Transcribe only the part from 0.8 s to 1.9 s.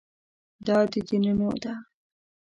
د دینونو ده.